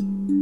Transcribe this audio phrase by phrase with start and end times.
[0.00, 0.39] 不知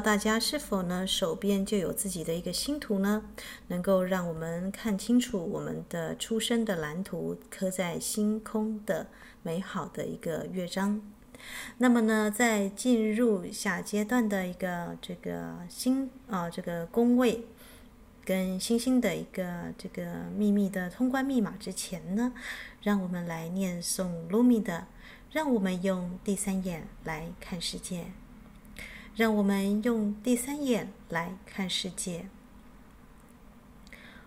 [0.00, 3.24] 大家是否呢，手边就有自己的一个星图呢？
[3.68, 9.06] 能够让我们看清楚我们的出生的蓝图，刻在星空的
[9.42, 11.00] 美好的一个乐章。
[11.78, 17.46] 那么呢，在进入下阶段的一个这个星啊，这个宫位
[18.24, 22.32] 跟星星的一个这个秘密的通关密码之前呢，
[22.82, 24.86] 让我们来念诵卢米的，
[25.30, 28.06] 让我们用第三眼来看世界。
[29.16, 32.28] 让我们用第三眼来看世界。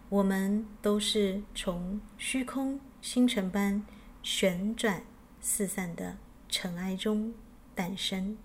[0.10, 3.86] 我们都是从虚空星辰般
[4.24, 5.04] 旋转
[5.40, 6.18] 四散的
[6.50, 7.36] 尘埃中
[7.76, 8.36] 诞生。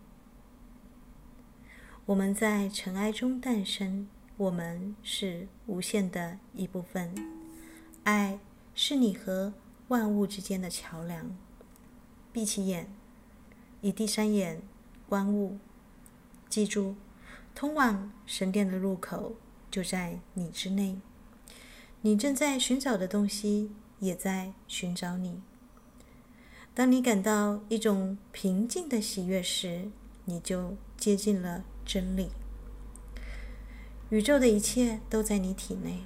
[2.04, 4.06] 我们在尘埃中诞生，
[4.36, 7.14] 我们是无限的一部分。
[8.02, 8.38] 爱
[8.74, 9.54] 是你和
[9.88, 11.34] 万物之间的桥梁。
[12.30, 12.86] 闭起眼，
[13.80, 14.60] 以第三眼
[15.08, 15.56] 观物。
[16.54, 16.94] 记住，
[17.52, 19.34] 通往神殿的入口
[19.72, 21.00] 就在你之内。
[22.02, 25.42] 你正在寻找的东西也在寻找你。
[26.72, 29.90] 当你感到一种平静的喜悦时，
[30.26, 32.30] 你就接近了真理。
[34.10, 36.04] 宇宙的一切都在你体内，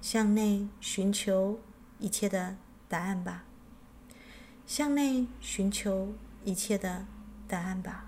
[0.00, 1.58] 向内寻求
[1.98, 2.56] 一切的
[2.88, 3.46] 答案吧。
[4.64, 7.04] 向内寻求一切的
[7.48, 8.07] 答案吧。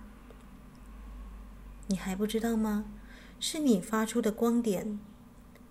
[1.90, 2.84] 你还不知道吗？
[3.40, 5.00] 是你发出的光点，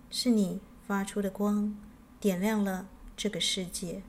[0.10, 1.78] 是你发出的光，
[2.20, 4.04] 点亮了这个世界。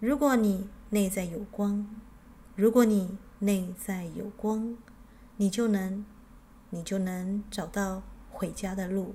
[0.00, 1.88] 如果你内在有光，
[2.56, 4.76] 如果你内在有光，
[5.36, 6.04] 你就能，
[6.70, 9.14] 你就能找到回家的路。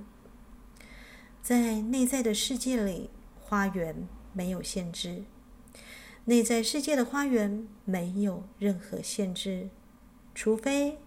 [1.42, 5.26] 在内在的世界里，花园没有限制。
[6.24, 9.70] 内在世界的花园没有任何限制，
[10.34, 11.00] 除非。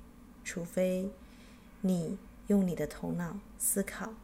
[0.49, 1.11] 除非
[1.83, 2.17] 你
[2.47, 4.15] 用你的头脑思考，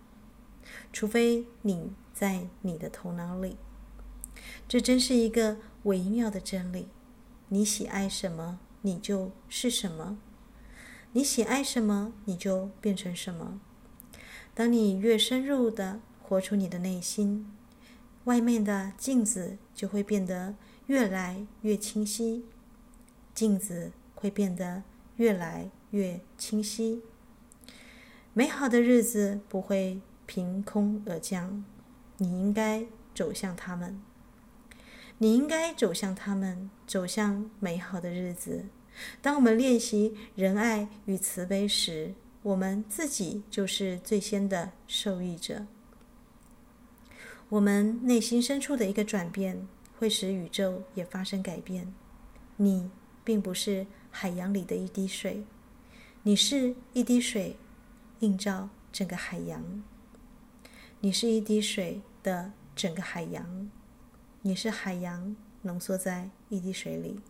[0.91, 3.59] 除非你在你的头脑里，
[4.67, 6.89] 这真是一个微妙的真理。
[7.49, 10.17] 你喜爱什么，你就是什么；
[11.13, 13.61] 你喜爱什么，你就变成什么。
[14.55, 17.53] 当你越深入的活出你的内心，
[18.25, 20.55] 外面的镜子就会变得
[20.87, 22.47] 越来越清晰，
[23.35, 24.85] 镜子会变得
[25.17, 27.03] 越来越清晰，
[28.33, 31.65] 美好的日子不会凭空而降，
[32.17, 32.85] 你应该
[33.15, 34.03] 走向他们，
[35.19, 38.65] 你应该走向他们，走向美好的日子。
[39.23, 45.65] 当我们练习仁爱与慈悲时，我们自己就是最先的受益者。
[47.51, 49.69] 我们内心深处的一个转变，
[50.01, 51.95] 会使宇宙也发生改变。
[52.57, 52.91] 你
[53.23, 55.45] 并不是海洋里的一滴水。
[56.27, 57.55] 你是一滴水，
[58.21, 59.83] 映照整个海洋。
[61.01, 63.71] 你是一滴水的整个海洋。
[64.41, 67.21] 你是海洋浓缩在一滴水里。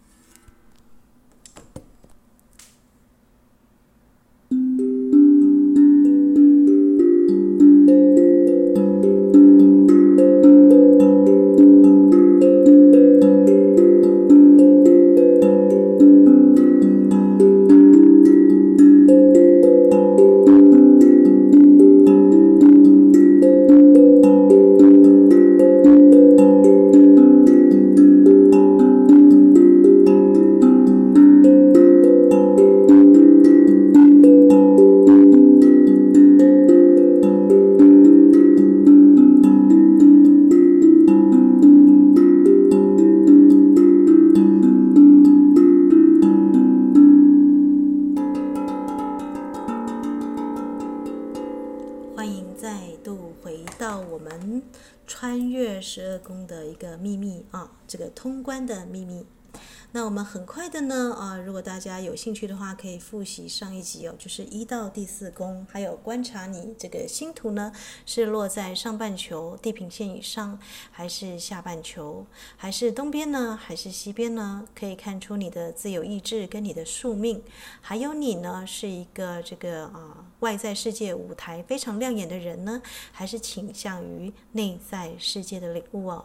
[60.68, 67.72] 的呢，啊，如果大家有兴趣的话，可以复习上一集哦，就是一到第四宫，还有观察你这个星图呢，
[68.06, 70.58] 是落在上半球地平线以上，
[70.90, 72.26] 还是下半球，
[72.56, 74.66] 还是东边呢，还是西边呢？
[74.74, 77.42] 可以看出你的自由意志跟你的宿命，
[77.80, 82.80] 还有你呢，是一个这个啊外在世界舞台非常亮眼的人呢，
[83.12, 86.24] 还是倾向于内在世界的领悟哦。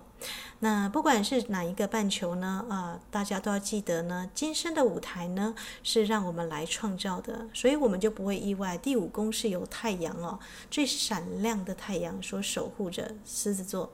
[0.59, 8.77] 那不管是哪一个半球呢，啊、大家都要记得呢，今生的舞台呢是让我们来创造的，所以我们就不会意外。
[8.77, 10.39] 第五宫是由太阳哦，
[10.69, 13.91] 最闪亮的太阳所守护着狮子座。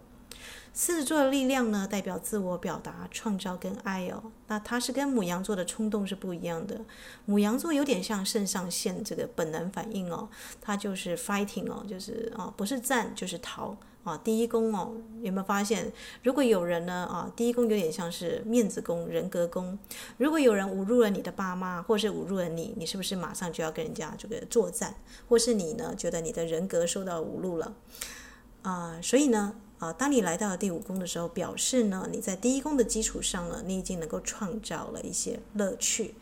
[0.74, 4.22] 狮子座的力量呢，代表自我表达、创造跟爱哦。
[4.48, 6.81] 那它是跟母羊座的冲动是不一样的。
[7.24, 10.27] 母羊座有点像肾上腺这个本能反应哦，
[10.60, 14.18] 它就是 fighting 哦，就是啊，不是战就是逃啊。
[14.24, 15.92] 第一宫哦，有没有发现？
[16.24, 19.78] 如果有人呢啊，第一宫有点像是面子宫、人格宫。
[20.18, 24.96] 如果有人侮辱了你的爸妈，或是侮辱了你，你是不是马上就要跟人家这个作战？
[25.28, 27.74] 或是你呢，觉得你的人格受到侮辱了
[28.62, 28.98] 啊？
[29.02, 29.56] 所以呢？
[29.78, 36.16] 啊，当你来到了第五宫的时候，表示呢，你在第一宫的基础上呢，你已经能够创造了一些乐趣。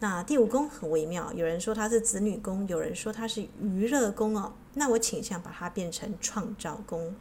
[0.00, 4.52] 那第五宫很微妙，有人说它是子女宫，有人说它是娱乐宫哦。
[4.74, 7.14] 那我倾向把它变成创造宫，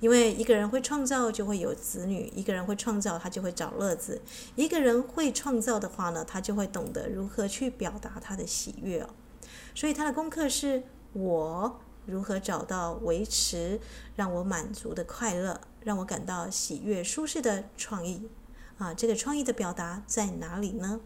[0.00, 4.20] 因为一个人会创造，就会有子女；一个人会创造，他就会找乐子；
[4.54, 9.08] 一个人会创造的话呢，他就会懂得如何去表达他的喜悦哦。
[9.74, 10.82] 所以他的功课是
[11.12, 11.80] 我。
[12.04, 13.78] 如何找到维持
[14.16, 18.28] 让我满足的快乐，让我感到喜悦、舒适的创意
[18.76, 18.92] 啊？
[18.92, 21.00] 这个创意的表达在哪里呢？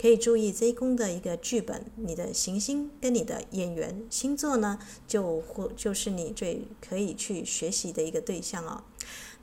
[0.00, 8.84] 可以注意这一宫的一个剧本，你的行星跟你的演员星座呢，就或就是你最可以去学习的一个对象哦。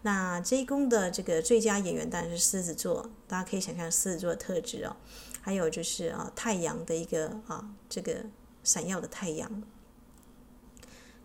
[0.02, 4.96] 那这一宫的这个最佳演员当然是狮子座，大家可以想象狮子座特质哦。
[5.42, 8.26] 还有就是啊，太阳的一个啊，这个
[8.64, 9.64] 闪耀的太阳。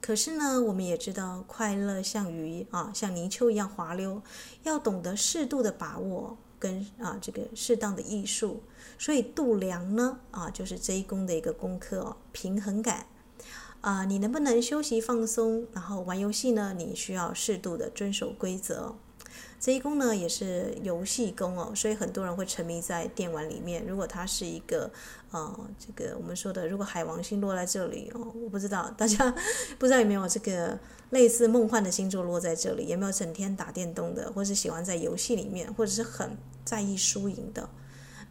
[0.00, 4.22] 可是呢，我们也知道，快乐像鱼啊，像泥鳅一样滑溜，
[4.62, 8.62] 要懂得适度的把握跟啊这个适当的艺术。
[8.96, 13.06] 所以度量呢啊，就是这一宫的一个功课哦，平衡感
[13.80, 15.66] 啊，你能不能休息放松？
[15.72, 18.94] 然后玩游戏呢，你需要适度的遵守规则。
[19.58, 23.84] 这一宫呢也是游戏宫哦，所以很多人会沉迷在电玩里面。
[23.86, 24.90] 如果它是一个，
[25.30, 29.34] 呃，这个我们说的，如果海王星落在这里哦，我不知道大家
[29.78, 30.78] 不知道有没有这个
[31.10, 37.68] 类似梦幻的星座落在这里，有没有整天打电动的，或是喜欢在游戏里面，或者是很在意输赢的。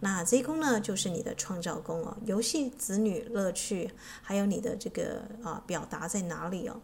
[0.02, 3.92] 那这一宫呢，就是你的创造宫哦，游戏、子女、乐趣，
[4.22, 6.82] 还有你的这个啊表达在哪里哦。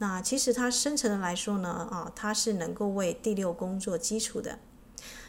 [0.00, 4.58] 那其实它深层的来说呢，啊，它是能够为第六宫做基础的。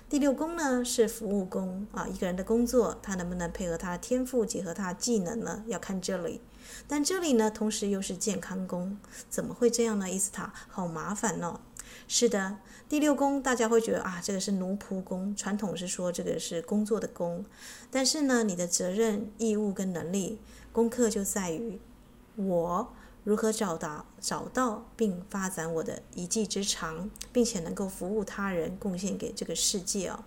[0.07, 5.63] 第六宫呢是服务宫啊，一个人的工作他能不能配合他的天赋，结合他的技能呢？
[5.67, 6.39] 要看这里。
[6.87, 8.97] 但这里呢，同时又是健康宫，
[9.29, 10.09] 怎么会这样呢？
[10.09, 11.59] 伊斯塔，好麻烦哦。
[12.07, 12.57] 是的，
[12.87, 17.43] 第六宫大家会觉得啊，这个是奴仆宫，传统是说这个是工作的宫。
[17.89, 20.39] 但是呢，你的责任、义务跟能力，
[20.71, 21.77] 功课就在于
[22.37, 22.93] 我。
[23.23, 30.23] 如何找到、找到并发展我的一技之长，并且能够服务他人、贡献给这个世界哦？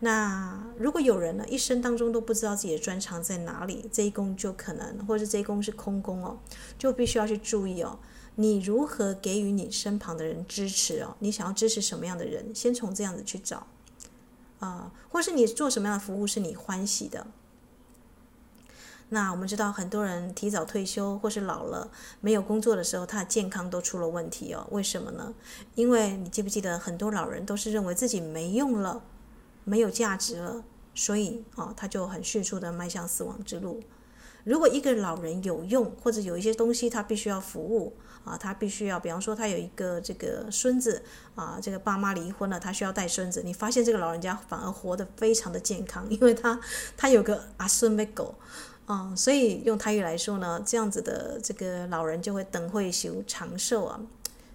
[0.00, 6.38] 那如果有人呢，一生当中都不知道自己的专长在哪里，这一宫就可能，或者这一宫是空宫哦，
[6.78, 7.98] 就必须要去注意哦。
[8.34, 11.16] 你如何给予你身旁的人支持哦？
[11.20, 12.54] 你想要支持什么样的人？
[12.54, 13.66] 先从这样子去找
[14.58, 17.26] 啊、或是你做什么样的服务是你欢喜的？
[19.10, 21.88] 那我们知道，很多人提早退休或是老了
[22.20, 24.66] 没有工作的时候，他的健康都出了问题哦。
[24.70, 25.32] 为什么呢？
[25.74, 29.02] 因为你记不记得，很多老人都是认为自己没用了，
[29.62, 33.80] 没有价值了，所以哦，他就很迅速的迈向死亡之路。
[34.42, 41.02] 如果一个老人有用，或者有一些东西他必须要服务啊，他必须要，比方说他有一个这个孙子
[41.34, 46.60] 啊，这个爸妈离婚了，他需要带孙子，你发现这个老人家反而活得非常的健康，因为他
[46.96, 48.34] 他有个阿孙没狗。
[48.86, 54.00] 啊、所以用泰语来说呢，这样子的这个老人就会等会修长寿啊。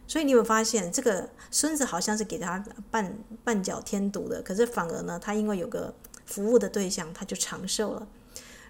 [0.08, 3.12] 所以你有没有发现，这个孙子好像是给他绊
[3.46, 5.94] 绊脚添堵的，可是反而呢，他因为有个
[6.26, 8.08] 服务的对象，他就长寿了。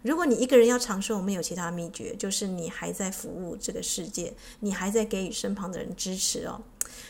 [0.01, 6.61] 如果你一个人要长寿，没有其他秘诀，就是你还在服务这个世界，你还在给予身旁的人支持哦。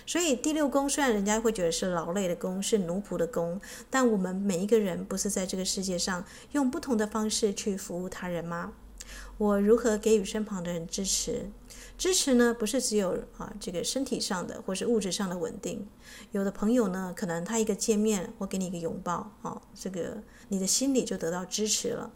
[0.05, 8.73] 所以第六宫虽然人家会觉得是劳累的宫，是奴仆的宫，但我们每一个人不是在这个世界上用不同的方式去服务他人吗？
[9.37, 11.49] 我如何给予身旁的人支持？
[11.97, 15.87] 支持呢，不是只有啊这个身体上的或是物质上的稳定。
[16.31, 22.11] 有的朋友呢，可能他一个见面，我给你一个拥抱，啊，这个你的心里就得到支持了。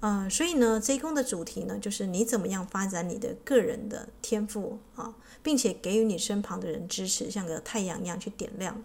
[0.00, 8.82] 嗯、呃，所以呢，这一宫的主题呢，就是你怎么样发展你的个人的天赋啊，并且给予你身旁的人支持，像个太阳一样去点亮。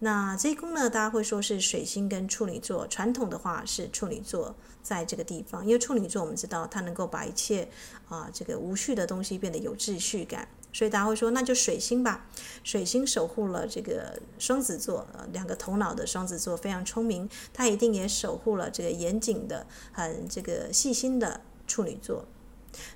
[0.00, 7.68] 那这一宫呢，大家会说是水星跟处女座，传统的话是处女座在这个地方，因为处女座我们知道它能够把一切
[8.08, 12.26] 啊这个无序的东西变得有秩序感，所以大家会说那就水星吧。
[12.64, 22.24] 水星守护了这个双子座，呃，两个头脑的双子座非常聪明，它一定也守护了这个严谨的、很这个细心的处女座。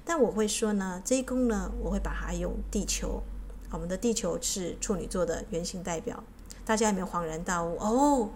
[0.04, 3.22] 但我会说呢，这一宫呢，我会把它用地球，
[3.70, 6.24] 我们的地球是处女座的原型代表。
[6.64, 8.30] 大家有没有恍然大悟哦？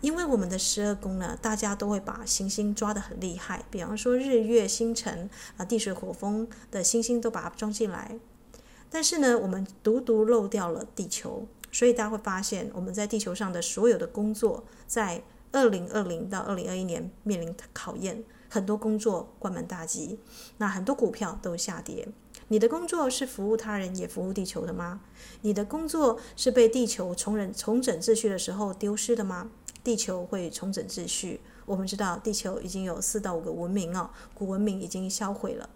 [0.00, 8.18] 因为我们的十二宫呢，大家都会把行星抓得很厉害，比方说日月星辰啊，地水火风的星星都把它装进来。
[8.90, 20.18] 但是呢，我们独独漏掉了地球，所以大家会发现，我们在地球上的所有的工作，在二零二零到二零二一年面临考验，很多工作关门大吉，
[20.58, 22.08] 那很多股票都下跌。
[22.48, 25.02] 你的工作是服务他人，也服务地球的吗？
[25.42, 29.50] 你的工作是被地球重整重整秩序的时候丢失的吗？
[29.84, 31.40] 地球会重整秩序。
[31.66, 35.68] 我们知道，地球已经有四到五个文明哦，古文明已经销毁了。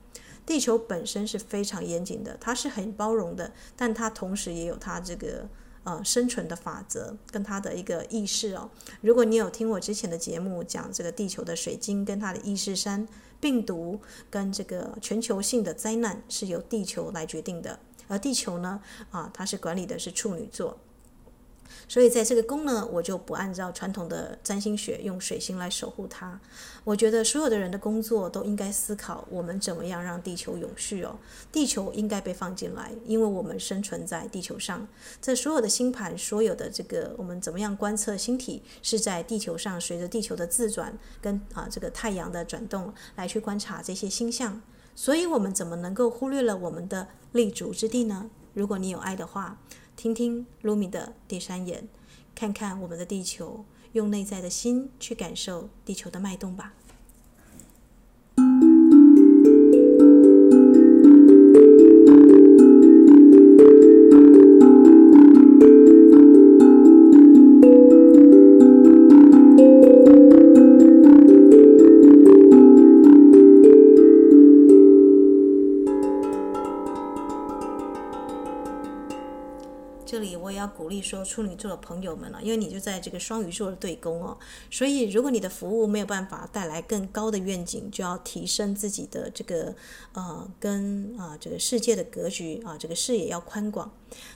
[0.46, 5.48] 地球本身是非常严谨的，它是很包容的，但它同时也有它这个
[5.84, 8.70] 呃生存的法则跟它的一个意识哦。
[9.00, 13.06] 如果你有听我之前的节目讲这个地球的水晶跟它的意识山。
[13.42, 18.80] 病毒跟这个全球性的灾难是由地球来决定的，而地球呢，
[19.10, 20.78] 啊，它是管理的是处女座。
[21.88, 26.40] 所以在这个宫呢，我就不按照传统的占星学用水星来守护它。
[26.84, 31.18] 我觉得所有的人的工作都应该思考，我们怎么样让地球永续哦。
[31.50, 34.86] 地球应该被放进来，因为我们生存在地球上。
[35.20, 44.60] 这所有的星盘，所有的这个我们怎么样观测星体，是在地球上随着地球的自转跟啊这个太阳的转动来去观察这些星象。
[44.94, 48.30] 所以我们怎么能够忽略了我们的立足之地呢？
[48.54, 49.58] 如果你有爱的话。
[50.02, 51.86] 听听卢米的第三眼，
[52.34, 56.74] 看看我们的地球，用内在的心去感受地球的脉动吧。
[81.32, 84.36] 处女座的朋友们了，因为你就在这个双鱼座的对宫哦，
[84.70, 89.74] 所以如果你的服务没有办法带来更高的愿景，就要提升自己的这个
[90.12, 93.90] 呃跟啊、这个世界的格局啊，这个视野要宽广。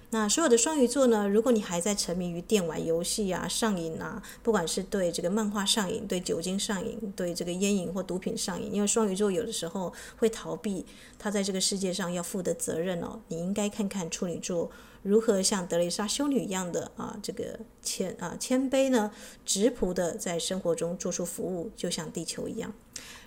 [0.08, 10.86] 那所有的双鱼座呢，如果你还在沉迷于电玩游戏啊、上瘾啊，不管是对这个漫画上瘾、对酒精上瘾、对这个烟瘾或毒品上瘾，因为双鱼座有的时候会逃避
[11.18, 14.70] 他在这个世界上要负的责任哦，你应该看看处女座。
[15.06, 19.12] 如何像德蕾莎修女一样的啊，这个谦啊谦卑呢，
[19.44, 22.74] 直朴的在生活中做出服务，就像地球一样。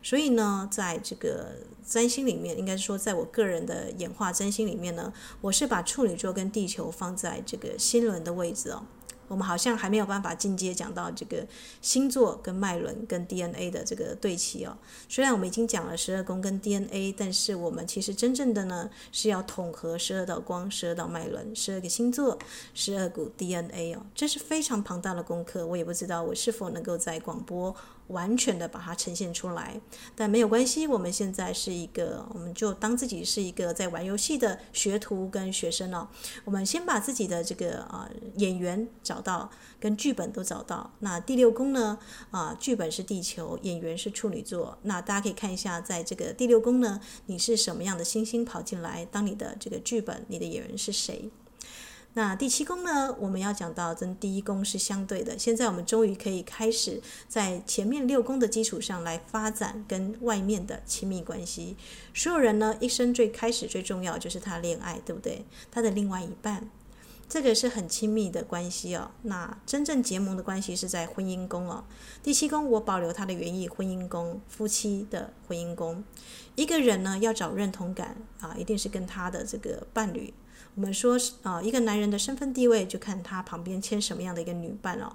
[0.03, 1.55] 所以呢，在这个
[1.85, 8.83] 占星里面，应该说，在我个人的演化占星里面呢，我是把处女座跟地球放在这个心轮的位置哦。
[9.29, 11.47] 我们好像还没有办法进阶讲到这个
[11.81, 14.77] 星座跟脉轮跟 DNA 的这个对齐哦。
[15.07, 22.37] 虽然我们已经讲了十二宫跟 DNA，但是我们其实真正的呢是要统合十二道光、十二道脉轮、十二个星座、
[22.73, 24.01] 十二股 DNA 哦。
[24.13, 27.75] 这是非常庞大的功课，我也不知道我是否能够在广播。
[28.09, 29.81] 完全的把它呈现出来，
[30.15, 30.85] 但没有关系。
[30.85, 36.07] 我们现在是一个，我们就当自己是一个在玩游戏的学徒跟学生哦。
[36.43, 39.49] 我们先把自己的这个啊演员找到，
[39.79, 40.91] 跟剧本都找到。
[40.99, 41.97] 那第六宫呢
[42.31, 44.77] 啊，剧本是地球，演员是处女座。
[44.83, 49.05] 那大家可以看一下，在这个第六宫呢，你是什么样的星星跑进来？
[49.05, 51.29] 当你的这个剧本，你的演员是谁？
[52.15, 55.37] 那第七宫呢，我们要讲到跟第一宫是相对的。
[55.37, 61.77] 现在我们终于可以开始在前面六宫的基础上来发展跟外面的亲密关系。
[62.13, 65.45] 所有人呢，一生最开始最重要就是他恋爱，对不对？
[65.71, 66.67] 他的另外一半，
[67.29, 69.11] 这个是很亲密的关系哦。
[69.21, 71.85] 那真正结盟的关系是在婚姻宫哦。
[72.23, 76.03] 第七宫我保留它的原意，婚姻宫，夫妻的婚姻宫。
[76.55, 80.33] 一个人呢，要找认同感啊，一定是跟他的这个伴侣。
[80.79, 85.11] 我们说啊，一个男人的身份地位就看他旁边牵什么样的一个女伴哦。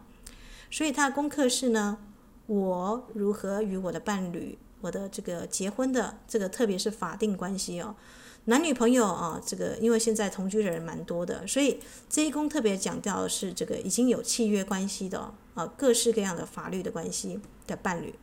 [0.71, 1.97] 所以他的功课是呢，
[2.45, 7.97] 我如何与我的伴侣我的这个结婚的这个，特别是法定关系哦，
[8.45, 11.81] 男女朋友啊，这个因为现在同居的人蛮多的，所以
[12.11, 18.15] 这一宫特别讲到的是这个已经有契约关系的啊，各式各样的法律的关系的伴侣，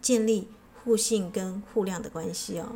[0.00, 0.48] 建立
[0.82, 2.72] 互信跟互谅的关系哦。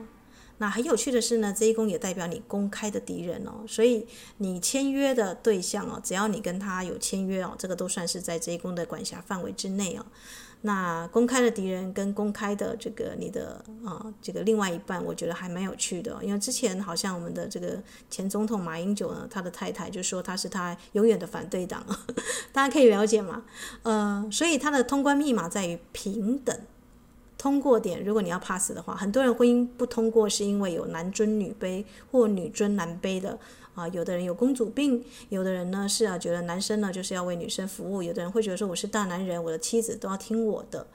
[0.58, 4.06] 那很有趣的是呢，这一宫也代表你公开的敌人哦，所以
[4.38, 10.06] 你签约的对象哦，只要你跟他有签约哦，这个都算是在这一宫的管辖范围之内哦。
[10.62, 21.84] 那公开的敌人跟公开的这个你的啊这个另外一半，我觉得还蛮有趣的，因为之前好像我们的这个前总统马英九呢，他的太太就说他是他永远的反对党，
[22.50, 23.44] 大家可以了解吗？
[23.82, 26.58] 呃，所以他的通关密码在于平等。
[27.47, 33.38] 通过点，如果你要 pass 的话，很多人婚姻不通过是因为有男尊女卑或女尊男卑的
[33.76, 40.88] 啊，有的人有公主病，有的人呢是啊觉得男生呢就是要为女生服务，有的人会觉得说我是大男人，我的妻子都要听我的。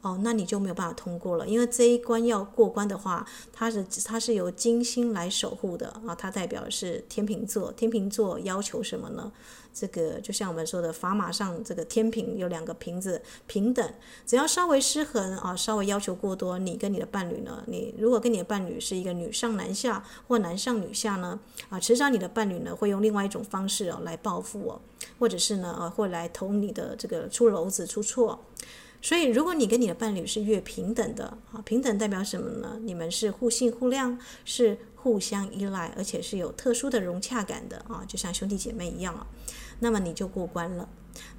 [0.00, 7.70] 哦，那你就没有办法通过了，因为这一关要过关的话，它是它是由金星来守护的啊，它代表是天秤座。
[7.72, 9.30] 天秤座要求什么呢？
[9.72, 13.92] 这个就像我们说的，砝码上这个天平有两个瓶子，平等，
[14.26, 24.80] 只要稍微失衡啊，稍微要求过多，你跟你的伴侣呢，你如果跟你的伴侣是一个女上男下或男上女下呢，啊，迟早你的伴侣呢会用另外一种方式哦来报复哦，
[25.18, 28.44] 或者是呢呃会来投你的这个出篓子出错。
[29.02, 32.78] 所以，如果你跟你的伴侣是越平等的啊，平等代表什么呢？
[32.82, 39.26] 你们是互信互谅，是互相依赖，而且是有特殊的融洽感的啊，就像兄弟姐妹一样啊。
[39.80, 40.88] 那么你就过关了。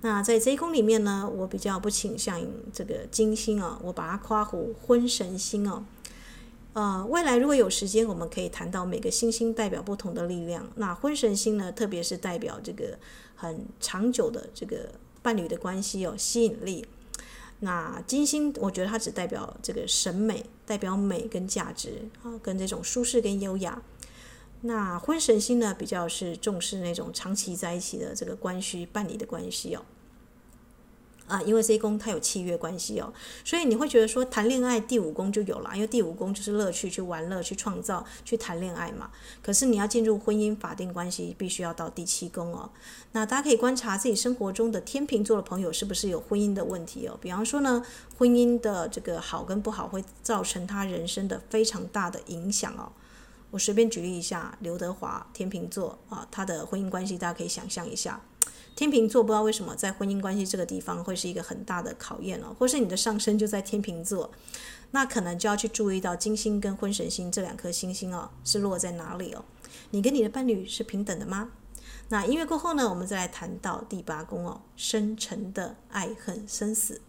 [0.01, 5.86] 那在这一宫里面呢，我比较不倾向于这个金星啊，我把它夸胡婚神星哦。
[6.74, 10.69] 呃，未来如果有时间，我们可以谈到每个星星代表不同的力量。
[10.75, 12.98] 那婚神星呢，特别是代表这个
[13.36, 14.89] 很长久的这个
[15.21, 16.86] 伴侣的关系哦，吸引力。
[17.60, 23.81] 那金星，我觉得它只代表这个审美，代表美跟价值啊，跟这种舒适跟优雅。
[24.62, 29.84] 那婚神星呢，比较是重视那种长期在一起的这个关系、伴侣的关系哦。
[31.27, 33.13] 啊，因为这一宫它有契约关系哦，
[33.46, 39.10] 所以你会觉得说谈恋爱第五宫就有了，因为第五宫就是乐趣、去玩乐、去创造、去谈恋爱嘛。
[39.41, 42.70] 可是你要进入婚姻法定关系，必须要到第七宫哦。
[43.13, 47.18] 那大家可以观察自己生活中的天秤座的朋友是不是有婚姻的问题哦。
[47.22, 47.82] 比方说呢，
[48.18, 52.91] 婚姻的这个好跟不好会造成他人生的非常大的影响哦。
[53.51, 58.19] 我随便举例一下，刘德华天秤座啊，他的婚姻关系大家可以想象一下。
[58.75, 64.31] 天秤座不知道为什么在婚姻关系这个地方会是一个很大的考验哦，或是你的上升就在天秤座，
[64.91, 69.43] 那可能就要去注意到金星跟婚神星这两颗星星哦是落在哪里哦？
[69.89, 71.51] 你跟你的伴侣是平等的吗？
[72.07, 77.01] 那音乐过后呢，我们再来谈到第八宫哦，深沉的爱恨生死。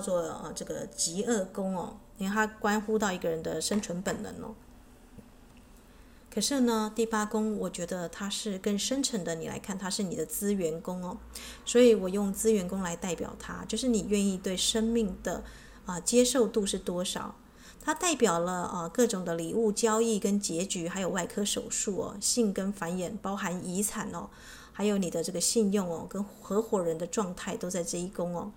[0.00, 4.54] 叫做呃这个极恶宫哦，因为它关乎到一个人的生存本能哦。
[6.32, 11.18] 可是呢，第八宫我觉得它是更深层的，你来看它是你的资源宫哦，
[11.66, 15.44] 所以我用资源宫来代表它，就是你愿意对生命的
[15.84, 17.34] 啊、接受度是多少。
[17.82, 24.30] 它代表了啊、各种的礼物交易跟结局，还有外科手术哦，性跟繁衍，包含遗产哦，
[24.72, 28.52] 还有你的这个信用哦，跟合伙人的状态都在这一宫哦。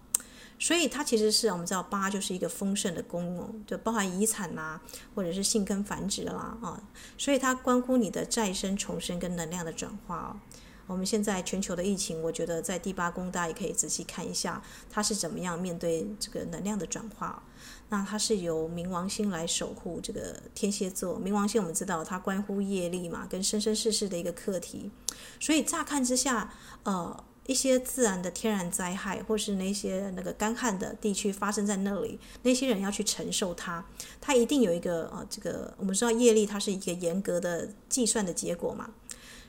[0.59, 4.81] 所以它其实是我们知道八就是一个丰盛的宫哦，就包含遗产呐、啊，
[5.13, 6.81] 或者是性跟繁殖啦啊，
[7.17, 10.39] 所以它关乎你的再生、重生跟能量的转化哦。
[10.85, 17.41] 我们现在全球的疫情，我觉得在第八宫大家也可以仔细看一下，它是怎么样面对这个能量的转化。
[17.89, 24.91] 那它是由冥王星来守护这个天蝎座，冥王星我们知道它关乎业力嘛，跟生生世世的一个课题。
[25.39, 27.23] 所以乍看之下，呃。
[27.45, 33.83] 一些自然的天然灾害，或是那些那个干旱的地区发生在那里，那些人要去承受它，
[34.21, 38.91] 它一定有一个呃，这个我们知道业力，它是一个严格的计算的结果嘛，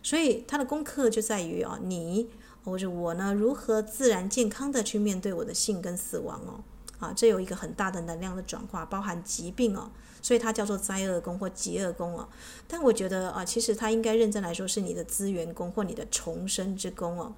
[0.03, 2.29] 所以它的功课就在于啊，你
[2.65, 6.59] 或者我呢，如何自然健康的去面对我的性跟死亡哦，
[6.99, 9.89] 啊，这有一个很大的能量的转化，包含疾病哦，
[10.21, 12.29] 所以它叫做灾厄宫或疾厄宫哦。
[12.67, 17.33] 但我觉得啊，其实它应该认真来说是你的资源宫或你的重生之宫哦。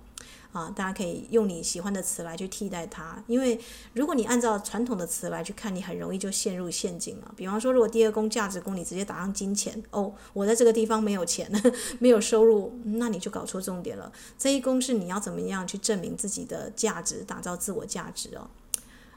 [0.53, 3.61] 啊，大家可以用你喜欢的词来去替代它，因为
[3.93, 7.35] 如果你按照传统的词来去看，你很容易就陷入陷阱了。
[7.37, 11.51] 比方说，如果第二宫价值宫你直接打上金钱，哦，我在这个地方没有钱，
[12.01, 14.11] 没有收入，那你就搞错重点了。
[14.39, 18.49] 这一宫是你要怎么样去证明自己的价值，打造自我价值哦。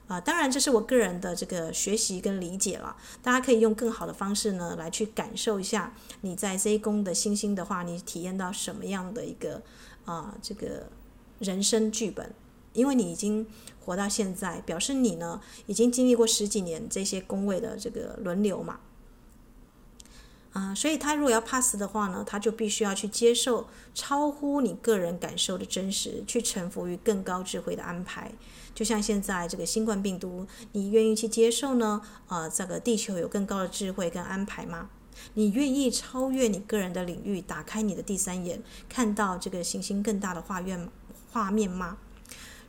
[0.10, 9.62] 啊，当然这是我个人的这个学习跟理解了，大家可以用更好的方式呢来去感受一下你在这一宫的星星的话，你体验到什么样的一个
[10.04, 10.90] 啊这个。
[11.40, 12.34] 人生剧本，
[12.74, 13.48] 因为你已经
[13.80, 18.80] 活到现在，表示你呢已经经历过十几年这些宫位的这个轮流嘛，
[20.54, 28.32] 啊、所以他如果要 pass 的话呢，他就必须要去接受超乎你个人感受的真实，去臣服于更高智慧的安排。
[28.76, 32.02] 就像现在这个新冠病毒，你愿意去接受呢？
[32.28, 34.90] 啊、呃，这个地球有更高的智慧跟安排吗？
[35.34, 40.92] 你愿意超越你个人的领域，打开你的第三眼，看到这个行星更大的画面吗？
[41.32, 41.98] 画面吗？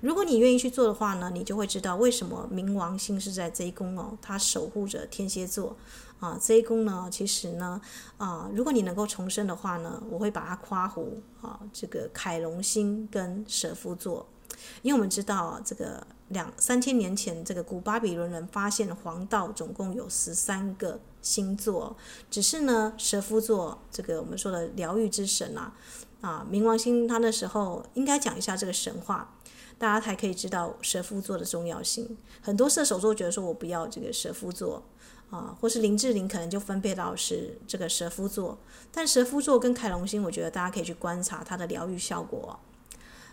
[0.01, 5.77] 如果你愿意去做的话呢，你就会知道为什么冥王星是在这一宫哦，它守护着天蝎座
[6.21, 6.39] 啊。
[6.41, 7.79] 这一宫呢，其实呢
[8.17, 14.27] 啊，如果你能够重生的话呢，我会把它夸胡啊，这个凯龙星跟蛇夫座，
[14.81, 21.95] 因为我们知道这个两三千年前这个古巴比伦人发现黄道总共有十三个星座，
[22.31, 25.75] 只是呢蛇夫座这个我们说的疗愈之神啊。
[26.21, 29.35] 啊，冥王星他那时候应该讲一下这个神话，
[29.79, 32.19] 大家才可以知道蛇夫座的重要性。
[32.43, 34.83] 很多射手座觉得说我不要这个蛇夫座
[35.31, 38.59] 啊，或是林志玲可能就分配到是这个蛇夫座。
[38.93, 42.61] 但蛇夫座跟凯龙星，我觉得大家可以去观察它的疗愈效果。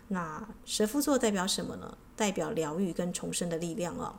[0.07, 1.97] 那蛇夫座代表什么呢？
[2.15, 4.15] 代表疗愈跟重生的力量哦。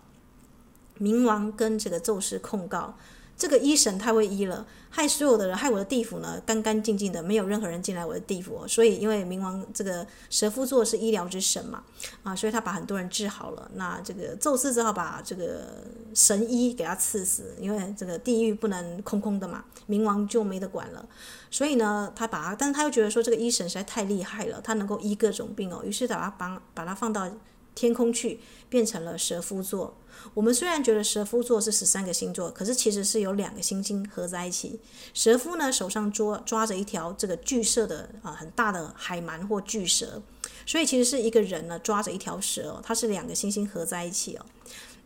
[0.99, 2.99] 冥王跟这个宙斯控告。
[3.39, 8.67] 这个医神太会医了，害所有的人，害我的地府呢干干净净的，没有任何人进来我的地府。
[8.67, 11.85] 所以，因为冥王这个蛇夫座是医疗之神嘛，
[12.25, 13.71] 啊，所以他把很多人治好了。
[13.75, 21.07] 那这个宙斯只好把这个神医给他赐死，因为这个地狱不能空空的嘛，冥王就没得管了。
[21.49, 27.31] 所以呢，他把他，但是他又觉得说这个医神实在太厉害了，他能够医各种病哦，于是把他帮把他放到
[27.79, 29.95] 天空去，变成了蛇夫座。
[30.35, 34.81] 我们虽然觉得蛇夫座是十三个星座，可是其实是有两个星星合在一起。
[35.15, 40.21] 蛇夫呢，手上抓抓着一条这个巨蛇的啊很大的海蛮或巨蛇，
[40.67, 44.45] 所以其实是一个人呢抓着一条蛇，它是两个星星合在一起哦。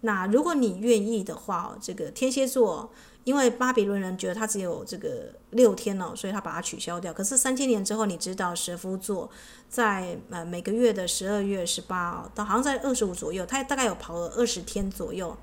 [0.01, 2.91] 那如果你愿意的话，这个天蝎座。
[3.25, 7.13] 因为巴比伦人觉得他只有这个六天哦，所以他把它取消掉。
[7.13, 9.31] 可是三千年之后，你知道蛇夫座
[9.69, 15.37] 在呃每个月的十二月十八哦，到好像在二十五左右，他大概有跑了二十天左右，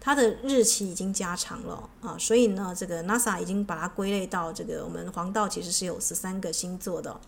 [0.00, 2.16] 他的日期已经加长了啊。
[2.18, 7.20] 所以呢，这个 NASA 已经把它归类到这个我们黄道其实是有十三个星座的。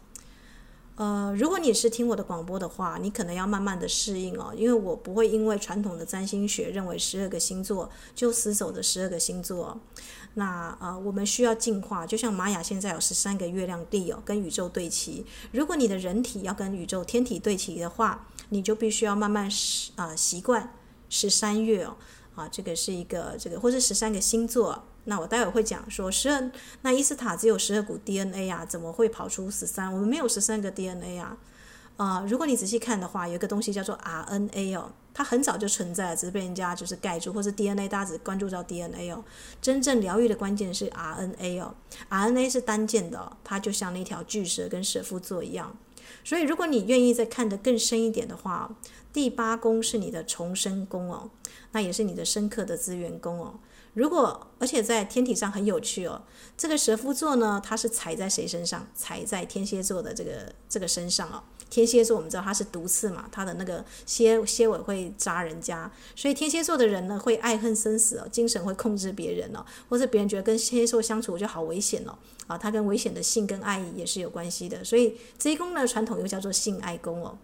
[0.97, 9.81] 呃，如果你是听我的广播的话，你可能要慢慢的适应哦，因为我不会因为传统的占星学认为十二个星座就死守的十二个星座。
[10.35, 15.25] 那、呃，我们需要进化，就像玛雅现在有十三个月亮地哦，跟宇宙对齐。
[15.53, 20.75] 如果你的人体要跟宇宙天体对齐的话，你就必须要慢慢习啊、习惯
[21.09, 21.97] 十三月哦，
[22.35, 24.85] 啊，这个是一个这个或是十三个星座。
[25.05, 26.51] 那我待会会讲说十二，
[26.83, 29.93] 那伊斯塔只有十二股 DNA 啊，怎么会跑出十三？
[29.93, 31.37] 我们没有十三个 DNA 啊。
[31.97, 39.23] 啊、如果你仔细看的话，有一个东西叫做 RNA 哦，它很早就存在了，只是被人家就是盖住，或是 DNA 大家只关注到 DNA 哦。
[39.61, 41.75] 真正疗愈的关键是 RNA 哦
[42.09, 45.77] ，RNA 是单键的、它就像那条巨蛇跟蛇夫座一样。
[46.25, 48.75] 所以如果你愿意再看得更深一点的话，
[49.13, 51.29] 第八宫是你的重生宫哦，
[51.73, 53.61] 那也是你的深刻的资源宫哦。
[53.95, 56.23] 如果而且在天体上很有趣哦，
[56.57, 58.87] 这个蛇夫座呢，它是踩在谁身上？
[58.95, 61.43] 踩在天蝎座的这个这个身上哦。
[61.69, 77.39] 天蝎座我们知道它是毒刺嘛，它的那个蝎蝎尾会扎人家，所以天蝎座的人呢会爱恨生死哦，精神会控制别人哦，或者别人觉得跟天蝎座相处就好危险哦，啊，它跟危险的性跟爱也是有关系的，所以这一宫呢传统又叫做性爱宫哦。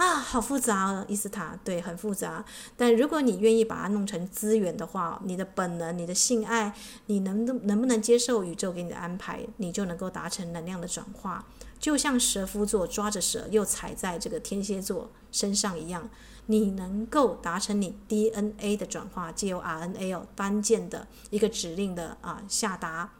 [0.00, 2.42] 啊，好复杂哦，伊斯塔，对，很复杂。
[2.74, 11.44] 但如果你愿意把它弄成资源的话，你的本能、你的性爱，你能能不能接受宇宙给你的安排，你就能够达成能量的转化。
[11.78, 16.08] 就像蛇夫座抓着蛇又踩在这个天蝎座身上一样，
[16.46, 23.12] 你能够达成你 DNA 的转化，借由 RNA 哦单键的一个指令的啊下达，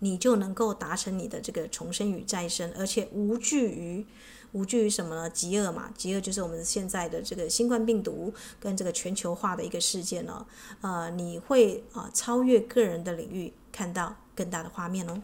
[0.00, 4.06] 你就能够达成你的这个重生与再生，而且无惧于。
[4.52, 5.28] 无惧于什么呢？
[5.30, 10.46] 极恶嘛，极恶就是我们现在的这个新冠病毒跟这个全球化的一个事件呢、哦。
[10.82, 15.20] 呃，你会啊、呃、超越个人的领域，看到更大的画面哦。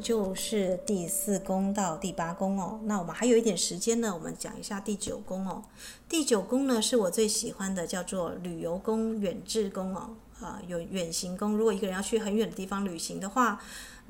[0.00, 5.62] 就是第四宫到第八宫哦，那我们还有一点时间呢，我们讲一下第九宫哦。
[6.08, 11.56] 第九宫呢是我最喜欢的，叫做旅游宫、远志宫哦，啊，有远行宫。
[11.56, 13.60] 如果一个人要去很远的地方旅行的话。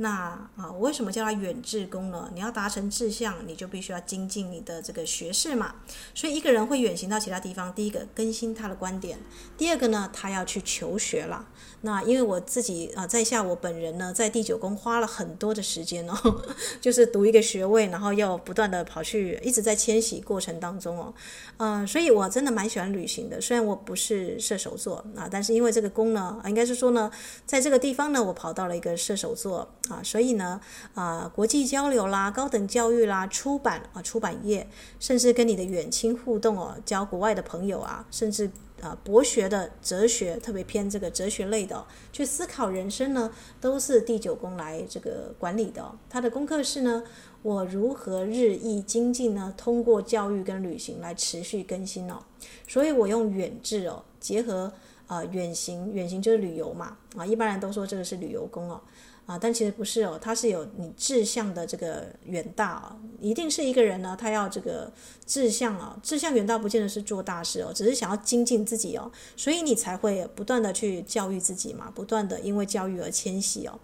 [0.01, 2.31] 那啊，我为什么叫它远志宫呢？
[2.33, 5.75] 你要达成志向，你就必须要精进你的这个学识嘛。
[6.15, 9.19] 所以一个人会远行到其他地方，第一个更新他的观点，
[9.57, 11.49] 第二个呢，他要去求学了。
[11.83, 16.15] 那因为我自己啊，在下我本人呢，在第九宫花了很多的时间哦，
[16.81, 21.15] 就是读一个学位，然后要不断的跑去，一直在迁徙过程当中哦，
[21.59, 23.41] 嗯，所以我真的蛮喜欢旅行的。
[23.41, 27.11] 虽然我不是射手座啊，但是因为这个宫呢，应该是说呢，
[27.47, 29.69] 在这个地方呢，我跑到了一个射手座。
[29.89, 30.61] 啊，所以呢，
[30.93, 34.69] 啊，国际交流啦，高等教育啦，出版啊，出版业，
[35.01, 47.03] 甚至跟你的远亲互动哦，交国外的朋友啊，甚至啊，博学的哲学，特别偏这个哲学类的，去思考人生呢，都是第九宫来这个管理的，他的功课是呢，
[47.43, 49.53] 我如何日益精进呢？
[49.57, 52.23] 通过教育跟旅行来持续更新哦。
[52.67, 54.73] 所以我用远志哦，结合
[55.07, 58.81] 啊远行，远行就是旅游嘛，啊，一般人都说这个是旅游宫哦。
[59.29, 64.91] 啊，但其实不是哦，它是有你志向的这个远大啊，一定是一个人呢，他要这个
[65.27, 73.79] 志向啊，志向远大不见得是做大事哦，只是想要精进自己哦，所以你才会不断的去教育自己嘛，不断的因为教育而迁徙哦。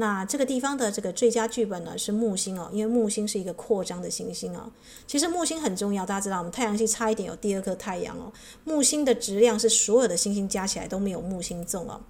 [0.00, 4.70] 那这个地方的这个最佳剧本呢是木星哦，因为木星是一个扩张的行星哦。
[5.06, 8.32] 其实木星很重要，大家知道我们太阳系差一点有第二颗太阳哦。
[8.64, 12.00] 木星的质量是所有的星星加起来都没有木星重哦。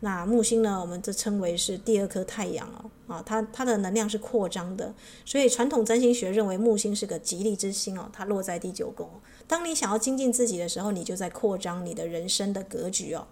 [0.00, 9.08] 那木星呢，我们这称为是第二颗太阳哦，啊，它它的能量是扩张的，所以传统占星学认为木星是个吉利之星哦，它落在第九宫。
[9.46, 13.26] 当你想要精进自己的时候，你就在扩张你的人生的格局哦，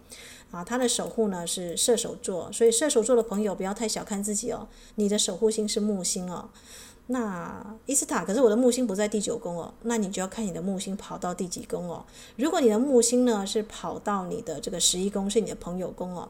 [0.50, 6.48] 啊，它的守护呢是射手座，所以射手座的朋友不要太小看自己哦，你的守护星是木星哦。
[7.06, 12.04] 那伊斯塔，可是我的木星不在第九宫哦，那你就要看你的木星跑到第几宫哦。
[12.36, 16.26] 如果你的木星呢是跑到你的这个十一宫，是你的朋友宫哦，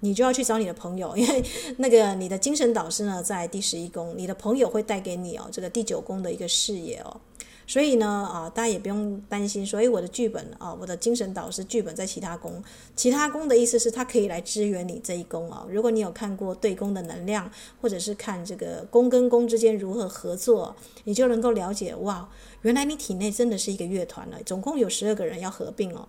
[0.00, 1.42] 你就要去找你的朋友，因为
[1.78, 7.20] 那个你的精神导师呢在第十一宫，你的朋友会带给你哦这个第九宫的一个视野哦。
[7.68, 9.64] 所以呢，啊，大家也不用担心。
[9.64, 12.64] 所以我的剧本啊，我的精神导师剧本在其他宫，
[12.96, 15.66] 其他宫的意思是它可以来支援你这一宫啊。
[15.68, 17.48] 如果你有看过对宫的能量，
[17.82, 22.26] 或者是看这个宫跟宫之间如何合作，你就能够了解，哇，
[22.62, 26.08] 原来你体内真的是一个乐团了，总共有十二个人要合并哦，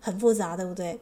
[0.00, 0.98] 很复杂，对不对？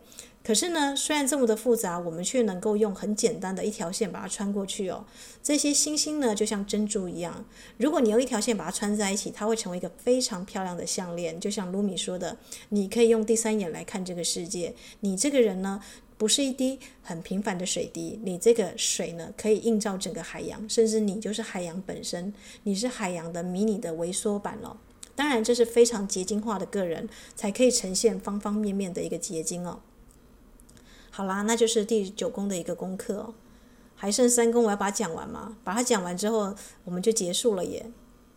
[0.49, 5.05] 可是呢，虽然这么的复杂，我们却能够用很简单的一条线把它穿过去哦。
[5.43, 7.45] 这些星星呢，就像珍珠一样，
[7.77, 11.39] 如果你用一条线把它穿在一起，它会成为一个非常漂亮的项链。
[11.39, 12.35] 就像卢米说的，
[12.71, 14.75] 你可以用第三眼来看这个世界。
[15.01, 15.83] 你这个人呢，
[16.17, 22.33] 不是一滴很平凡的水滴，你这个水呢，可以映照整个海洋，甚至你就是海洋本身，
[22.63, 24.77] 你是海洋的迷你的微缩版了哦。
[25.15, 27.07] 当然，这是非常结晶化的个人
[27.37, 29.83] 才可以呈现方方面面的一个结晶哦。
[31.19, 33.35] 好啦，那就是第九宫的一个功课哦，
[33.97, 35.57] 还剩三宫，我要把它讲完嘛？
[35.65, 36.55] 把它讲完之后，
[36.85, 37.91] 我们就结束了耶。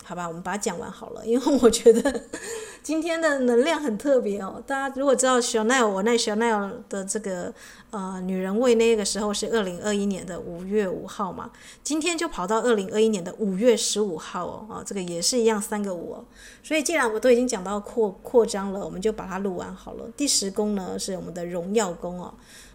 [0.03, 2.23] 好吧，我们把它讲完好了，因为我觉得
[2.81, 4.59] 今天的能量很特别哦。
[4.65, 7.53] 大家如果知道 Chanel，我那 Chanel 的这个
[7.91, 11.51] 呃女人味，那个时候是二零二一年的五月五号嘛，
[11.83, 16.25] 今天就跑到二零二一年的五月十五号哦，啊，这个也是一样三个五哦。
[16.63, 20.09] 所以既然我都已经讲到扩扩张了，我们就把它录完好了。
[20.17, 22.33] 第十宫呢是我们的荣耀宫哦。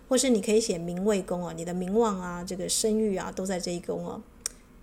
[0.09, 4.23] 或是你可以写名位宫哦，你的名望啊，这个声誉啊，都在这一宫哦。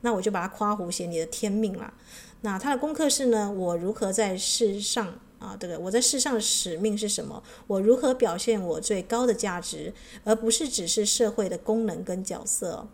[0.02, 1.94] 那我就把它夸胡写你的天命啦。
[2.42, 7.42] 那它的功课是呢，我如何在世上啊，这个我在世上的使命是什么？
[7.68, 9.94] 我如何表现我最高的价值，
[10.26, 12.86] 而不是只是社会的功能跟角色。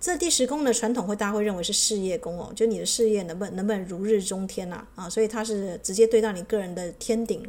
[0.00, 7.42] 这第十宫呢，传统会大家会认为是事业宫哦，就你的事业能不能能不能如日中天呐啊，啊，所以它是直接对到你个人的天顶。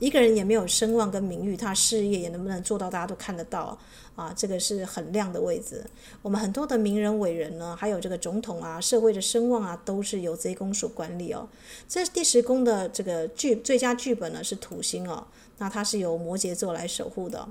[0.00, 3.78] 一个人也没有声望跟名誉，他事业也能不能做到大家都看得到
[4.16, 4.32] 啊？
[4.34, 5.84] 这个是很亮的位置。
[6.22, 11.46] 我们很多的名人伟人呢，还有这个总统啊，社会的声望啊，都是由这一宫所管理哦。
[11.86, 15.26] 这第十宫的这个剧最佳剧本呢是土星哦，
[15.58, 17.46] 那它是由摩羯座来守护的。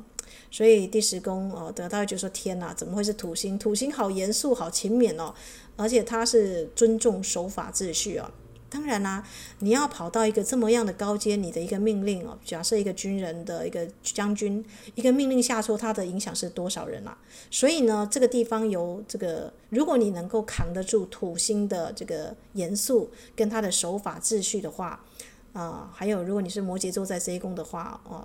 [0.49, 3.59] 所以第十宫哦，得到就说天哪，怎么会是土星？
[3.59, 5.33] 土星好严肃，好勤勉哦，
[5.75, 8.31] 而且他是尊重守法秩序哦。
[8.69, 9.23] 当然啦，
[9.59, 14.63] 你要跑到一个这么样的高阶，你的一个命令哦，假设一个军人的一个将军，
[14.95, 17.17] 一个命令下出，他的影响是多少人啊？
[17.49, 25.03] 所以呢，这个地方由这个，如果你能够扛得住土星的这个严肃跟他的守法秩序的话。
[25.51, 28.23] 啊、呃，还有，如果你是摩羯座在这一宫的话，哦、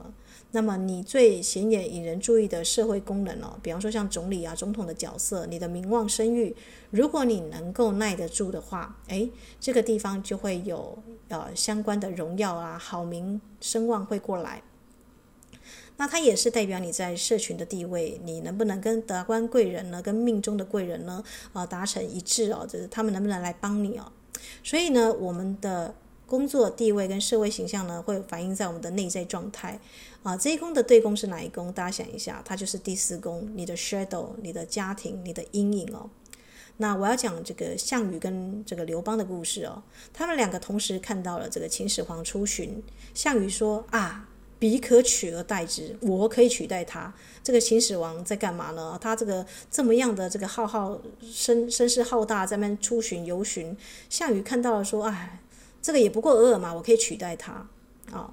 [0.55, 6.55] 那么你最显眼引人注意的社会功能哦，比方说像总理啊、总统的角色，你的名望声誉，
[6.91, 14.63] 如果你能够耐得住的话，诶，这个地方就会有呃相关的荣耀啊、好名声望会过来。
[15.97, 24.13] 那它也是代表你在社群的地位，你能不能跟达官贵人呢，跟命中的贵人呢，啊、达成一致哦，就是他们能不能来帮你哦？
[24.63, 25.97] 所以呢，我们的。
[26.27, 29.79] 工作地位跟社会形象呢，会反映在我们的内在状态
[30.23, 30.37] 啊。
[30.37, 31.71] 这一宫的对宫是哪一宫？
[31.73, 36.09] 大家想一下，它就是第四宫，你的 shadow，你的家庭，你的阴影哦。
[36.79, 39.83] 那我要讲这个项羽跟这个刘邦的故事哦。
[40.13, 42.83] 他们两个同时看到了这个秦始皇出巡，
[43.13, 47.15] 项羽说啊，彼可取而代之，我可以取代他。
[47.43, 48.99] 这个秦始皇在干嘛呢？
[49.01, 53.77] 他这个这么样的这个浩浩声声势浩大，在那边出巡游巡，
[54.09, 55.41] 项羽看到了说，哎。
[55.85, 57.69] 这个也不过尔尔嘛，我可以取代他啊、
[58.13, 58.31] 哦！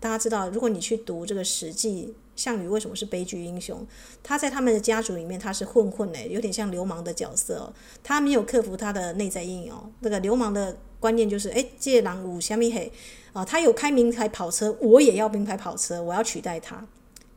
[0.00, 3.86] 大家知道，如果你去读这个《史记》，项羽为什么是悲剧英雄？
[4.22, 7.74] 他在他们的家族里面，他是混混诶，有点像流氓的角色、哦。
[8.02, 9.90] 他没有克服他的内在阴影哦。
[10.00, 12.90] 那个流氓的观念就是，哎，借狼五虾米黑
[13.34, 13.44] 啊！
[13.44, 16.82] 他有开名牌跑车，我也要名牌跑车，我要取代他。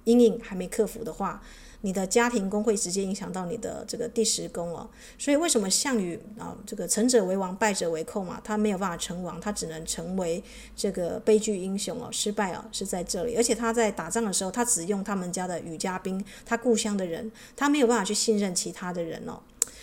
[0.06, 1.44] 阴影还没克服的话。
[1.86, 10.42] 你的家庭宫会直接影响到你的这个第十宫哦，所以为什么项羽啊，这个成者为王，败者为寇嘛，他没有办法成王，他只能成为
[10.78, 19.38] 这个悲剧英雄哦，失败哦，是在这里，而且他在打仗的时候，他只用他们家的羽家兵，他故乡的人，他没有办法去信任其他的人哦，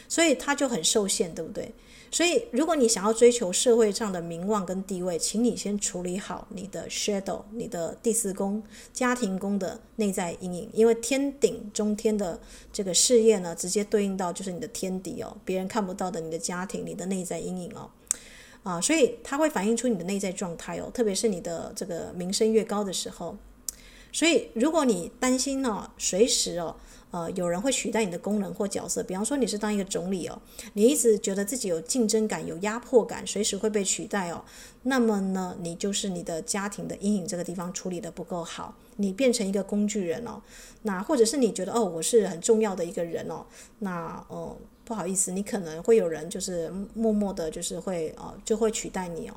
[0.09, 1.71] 所以他就很受限，对不对？
[2.13, 8.61] 所以，如果你想要追求社会上的名望跟地位，请你先处理好你的 shadow，你的第四宫
[8.93, 12.41] 家庭宫的内在阴影，因为天顶中天的
[12.73, 17.89] 这个事业呢，直接对应到就是你的天敌哦，别人看不到的你的家庭，你的内在阴影哦，
[18.65, 23.37] 啊，所以它会反映出你的内在状态哦，特别是你的这个名声越高的时候，
[24.13, 26.75] 所以如果你担心呢、哦，随时哦。
[27.11, 30.41] 呃，有人会取代你的功能或角色，比方说你是当一个总理哦，
[30.75, 34.45] 你一直觉得自己有竞争感、有压迫感，随时会被取代哦。
[34.85, 40.41] 那么呢，你就是你的家庭的阴影这个地方处理得不够好，你变成一个工具人哦。
[40.83, 43.45] 那或者是你觉得哦，我是很重要的一个人哦，
[43.81, 49.35] 那哦不好意思，你可能会有人就是默默的，就是会哦就会取代你哦，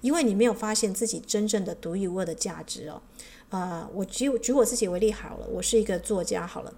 [0.00, 3.02] 因为你没有发现自己真正的独一无二的价值哦。
[3.50, 6.72] 呃，我举举我自己为例好了，我是一个作家好了。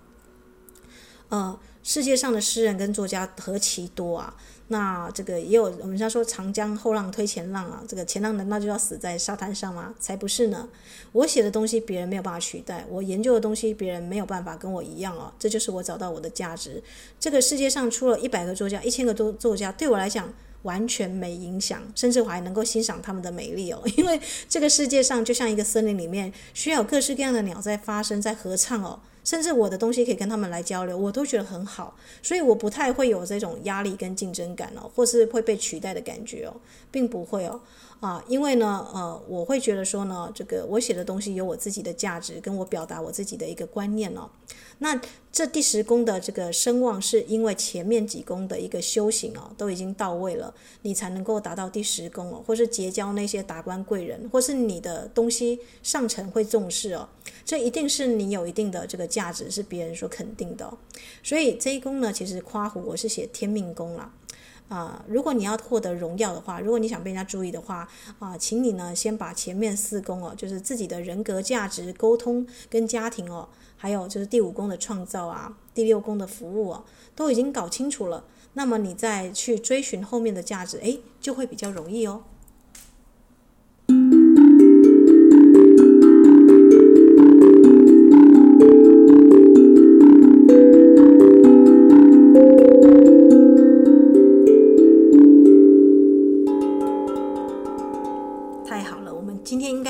[1.28, 4.34] 呃，世界上的诗人跟作家何其多啊！
[4.70, 9.94] 那这个也有我们常说“长江后浪推前浪”啊，这个前浪难道就要死在沙滩上吗？
[9.98, 10.68] 才不是呢！
[11.12, 15.32] 我写的东西别人没有办法取代，我研究的东西别人没有办法跟我一样哦。
[15.38, 16.82] 这就是我找到我的价值。
[17.18, 20.30] 这个世界上出了一百个作家、一千个多作家，对我来讲
[20.62, 23.82] 完全没影响，甚至我还能够欣赏他们的美丽哦。
[23.96, 29.00] 因为这个世界上就像一个森林里面，需要各式各样的鸟在发声、在合唱哦。
[29.28, 36.56] 甚至我的东西可以跟他们来交流，我都觉得很好，所以我不太会有这种压力跟竞争感哦，或是会被取代的感觉哦，
[36.90, 37.60] 并不会哦。
[38.00, 44.30] 啊，因为呢，呃，我会觉得说呢，这个我写的东西有我自己的价值，跟我表达我自己的一个观念哦。
[44.78, 45.00] 那
[45.32, 57.08] 这第十宫的这个声望，是因为前面几宫的一个修行哦，都已经到位了，你才能够达到第十宫哦，或是结交那些达官贵人，或是你的东西上层会重视哦。
[57.44, 60.72] 这一定是你有一定的这个价值，是别人所肯定的。
[61.24, 64.14] 所以这一宫呢，其实夸胡我是写天命宫啦。
[64.68, 76.84] 啊，如果你要获得荣耀的话，如果你想被人家注意的话，啊，请你呢先把前面四宫哦，就是自己的人格价值、沟通跟家庭哦，还有就是第五宫的创造啊，第六宫的服务哦，
[77.16, 82.24] 都已经搞清楚了，那么你再去追寻后面的价值，诶，就会比较容易哦。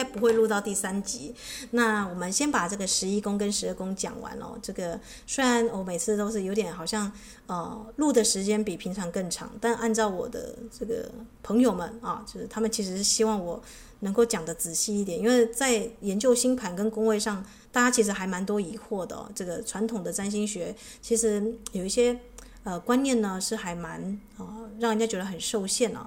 [0.09, 1.35] 不会录到第三集。
[1.71, 4.59] 那我们先把这个十一宫跟十二宫讲完哦。
[4.62, 7.11] 这个虽然我每次都是有点好像
[7.47, 11.11] 呃录的时间比平常更长，但按照我的这个
[11.42, 13.62] 朋友们啊，就是他们其实是希望我
[14.01, 19.29] 能够讲得仔细一点，因为在研究星盘跟宫位上，大家其实还蛮多疑惑的哦。
[19.35, 22.18] 这个传统的占星学其实有一些
[22.64, 24.01] 呃观念呢是还蛮
[24.37, 26.07] 啊、呃、让人家觉得很受限哦。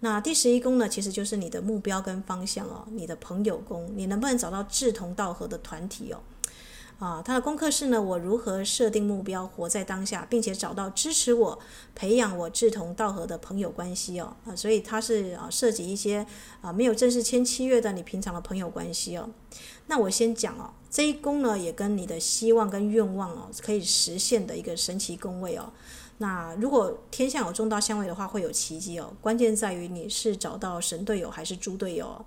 [0.00, 6.20] 那第十一宫呢，其实就是你的目标跟方向哦，你的朋友宫，你能不能找到志同道合的团体哦？
[7.00, 11.58] 啊，他的功课是呢，我如何设定目标，活在当下，并且找到支持我、
[11.94, 14.36] 培养我志同道合的朋友关系哦。
[14.44, 16.26] 啊，所以他是啊，涉及一些
[16.60, 19.30] 啊没有正式签契约的你平常的朋友关系哦。
[19.86, 25.72] 那我先讲哦，这一宫呢，也跟你的希望跟愿望哦，可以实现的一个神奇宫位哦。
[26.18, 29.12] 那如果天象有中道相位的话，会有奇迹哦。
[29.20, 32.24] 关键在于你是找到神队友还是猪队友。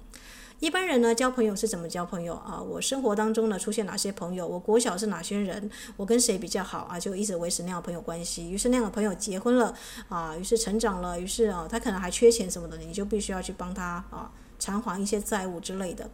[0.61, 2.61] 一般人呢，交朋友是怎么交朋友啊？
[2.61, 4.47] 我生活当中呢，出现哪些朋友？
[4.47, 5.69] 我国小是哪些人？
[5.97, 6.99] 我跟谁比较好啊？
[6.99, 8.49] 就一直维持那样朋友关系。
[8.49, 9.73] 于是那样的朋友结婚了
[10.07, 16.07] 啊，于是成长了，于是啊，他可能还缺钱什么的，你就必须要去帮他啊偿还一些债务之类的。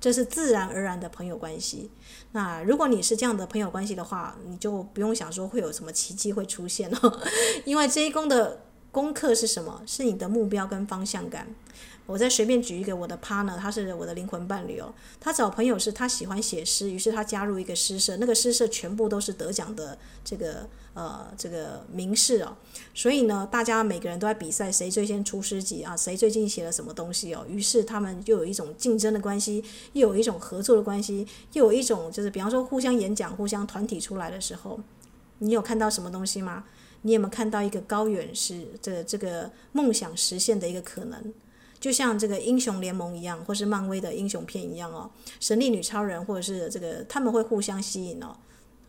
[0.00, 1.88] 这是自然而然的朋友关系。
[2.32, 7.20] 那如果你是这样的朋友关系的话，你就不用想说会有什么奇迹会出现了，
[7.64, 9.82] 因为这一宫的功课是什么？
[9.86, 11.54] 是你的目标跟方向感。
[12.06, 14.92] 我再随便举一个我的 partner，他是我的灵魂伴侣哦。
[15.20, 22.56] 他找朋友是他喜欢写诗，于是他加入一个诗社，那个诗社全部都是得奖的这个呃这个名士哦。
[22.92, 27.46] 所以呢，大家每个人都在比赛谁最先出诗集啊，谁最近写了什么东西哦。
[27.48, 34.80] 于是他们就有一种竞争的关系，又有一种合作的关系，又有一种就是比方说互相演讲、互相团体出来的时候，
[35.38, 36.64] 你有看到什么东西吗？
[37.02, 41.32] 你有没有看到一个高远是这、这个梦想实现的一个可能？
[41.82, 45.10] 就像这个英雄联盟一样，或是漫威的英雄片一样哦，
[45.40, 48.36] 神力女超人，或者是这个他们会互相吸引哦。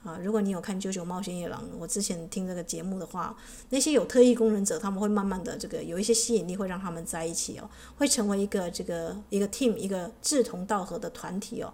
[0.04, 3.36] 啊，如果你有看《九九冒险野狼》，我之前听这个节目的话，
[3.70, 7.68] 那些有特异功能者，他们会慢慢的这个有一些吸引力，会让他们在一起哦，
[7.98, 11.74] 会成为一个这个一个 team，一个志同道合的团体哦。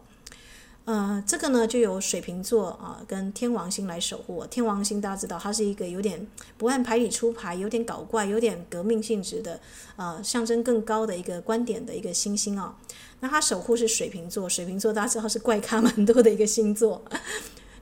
[0.89, 4.43] 呃，这个呢，就由水瓶座啊跟天王星来守护。
[4.47, 6.25] 天王星大家知道，它是一个有点
[6.57, 9.59] 不按牌理出牌，有点搞怪，有点革命性质的，
[9.97, 12.75] 呃，象征更高的一个观点的一个星星啊。
[13.19, 17.05] 那它守护是水瓶座，水瓶座大家知道是怪咖蛮多的一个星座。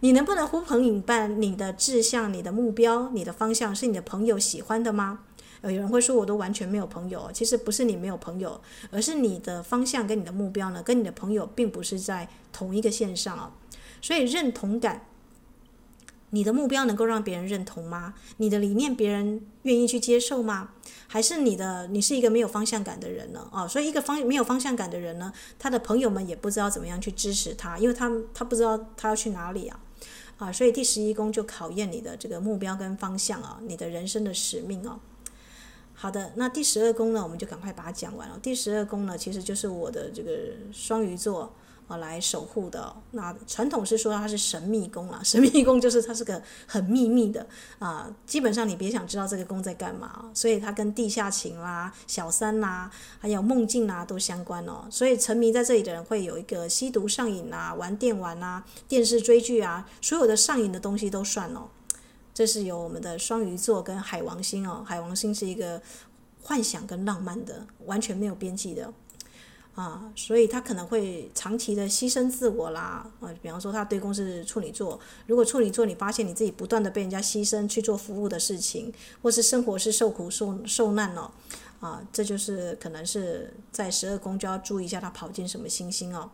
[0.01, 1.41] 你能不能呼朋引伴？
[1.41, 5.19] 你的志向、你的目标、你的方向是你的朋友喜欢的吗？
[5.63, 7.29] 有人会说，我都完全没有朋友。
[7.33, 8.59] 其实不是你没有朋友，
[8.91, 13.51] 而是你的方向跟你的目标呢，跟你的朋友并不是在同一个线上啊。
[14.01, 15.07] 所以认同感，
[16.29, 18.13] 你的目标能够让别人认同吗？
[18.37, 20.69] 你的理念别人愿意去接受吗？
[21.07, 23.47] 还是你的你是一个没有方向感的人呢？
[23.51, 29.79] 啊，所以一个方没有方向感的人呢，他的朋友们也不知道怎么样去支持他，因为他他不知道他要去哪里啊。
[30.37, 34.99] 啊，所以第十一宫就考验你的这个目标跟方向啊，你的人生的使命啊。
[35.99, 38.37] 好的，那第十二宫呢，我们就赶快把它讲完了。
[38.39, 40.31] 第十二宫呢，其实就是我的这个
[40.71, 41.51] 双鱼座
[41.87, 42.95] 啊来守护的。
[43.13, 47.47] 那传统是说它是神秘宫啊， 神秘宫就是它是个很秘密的
[47.79, 50.29] 啊，基本上你别想知道这个宫在干嘛。
[50.35, 54.85] 所以它跟地下情啦、小三啦，还有梦境啦都相关哦。
[54.91, 61.69] 所以沉迷在这里的人会有一个吸毒上瘾啊、玩电玩啊、电视追剧啊，所有的上瘾的东西都算哦。
[62.37, 65.81] 这是由我们的双鱼座跟海王星哦，海王星是一个
[66.43, 68.93] 幻想跟浪漫的，完全没有边际的
[69.73, 81.31] 啊，所以他可能会长期的牺牲自我啦啊，比方说他对宫是处女座，如果处女座你发现你自己不断的被人家牺牲去做服务的事情，或是生活是受苦受受难哦
[81.79, 86.29] 啊，这就是可能是在十二宫就要注意一下他跑进什么星星哦。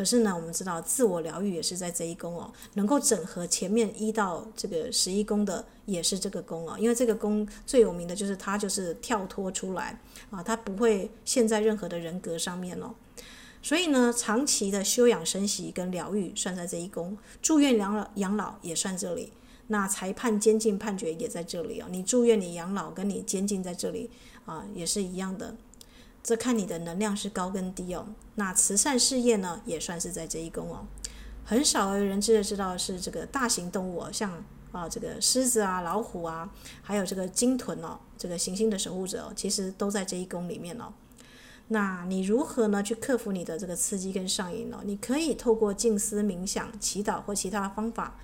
[0.00, 12.94] 可是呢，我们知道自我疗愈也是在这一宫哦，能够整合前面一到这个十一宫的也是这个宫哦，因为这个宫最有名的就是它就是跳脱出来啊，它不会陷在任何的人格上面哦，
[13.60, 19.34] 所以呢，长期的休养生息跟疗愈算在这一宫，住院养老养老也算这里，
[19.66, 24.08] 那裁判监禁判决也在这里哦，你住院你养老跟你监禁在这里
[24.46, 25.54] 啊也是一样的。
[26.22, 28.06] 这看你的能量是高跟低哦。
[28.34, 30.86] 那慈善事业呢，也算是在这一宫哦。
[31.44, 36.48] 很少有人知的知道是这个大型动物哦，像啊这个狮子啊、老虎啊，
[36.82, 40.92] 还有这个鲸豚哦，这个行星的守护者哦，其实都在这一宫里面哦。
[41.68, 44.80] 那你如何呢去克服你的这个刺激跟上瘾呢？
[44.84, 48.18] 你可以透过静思冥想、祈祷或其他方法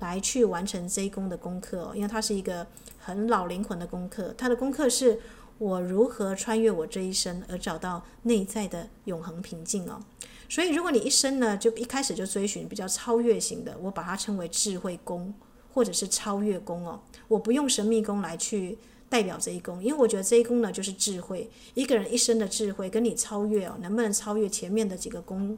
[0.00, 2.66] 来去完成这一宫的功课哦，因为它是一个
[2.98, 5.20] 很老灵魂的功课，它的功课是。
[5.58, 10.00] 我如何穿越我这一生而找到内在的永恒平静哦？
[10.48, 15.34] 所以如果你一生呢，就一开始就追寻比较超越型的，我把它称为智慧宫
[15.72, 18.78] 或者是超越宫哦，我不用神秘宫来去
[19.08, 25.56] 代表这一宫，因为我觉得这一宫呢就是智慧，一个人一生的智慧跟你超越哦，能不能超越前面的几个宫？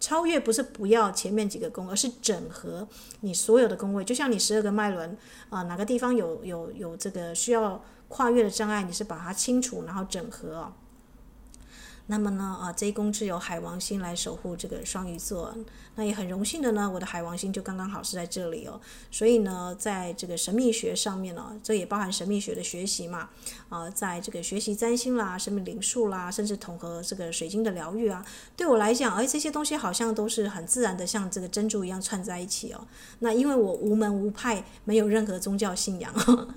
[0.00, 2.86] 超越不是不要前面几个宫，而是整合
[3.20, 5.16] 你所有的宫位，就像你十二个脉轮
[5.48, 10.72] 啊，哪个地方有有有这个需要跨越的障碍，你是把它清除，然后整合。
[12.10, 15.54] 那么呢，啊，这一宫是由海王星来守护这个双鱼座，
[15.94, 18.80] 那也很荣幸的呢，我的海王星就刚刚好是在这里哦，
[19.10, 23.28] 所以呢，在这个神秘学上面呢，这也包含神秘学的学习嘛，
[23.68, 28.24] 啊，在这个学习占星啦、生命灵数啦，甚至统合这个水晶的疗愈啊，
[28.56, 32.80] 对我来讲，哎，这些东西好像都是很自然的，像这个珍珠一样串在一起哦。
[33.18, 36.10] 那因为我无门无派，没有任何宗教信仰，